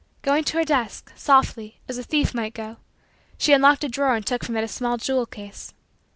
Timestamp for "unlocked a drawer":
3.53-4.15